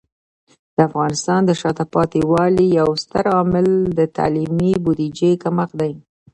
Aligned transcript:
د 0.75 0.77
افغانستان 0.89 1.41
د 1.45 1.51
شاته 1.61 1.85
پاتې 1.95 2.19
والي 2.31 2.65
یو 2.79 2.89
ستر 3.03 3.25
عامل 3.35 3.67
د 3.97 3.99
تعلیمي 4.17 4.73
بودیجه 4.83 5.31
کمښت 5.43 5.73
دی. 5.81 5.93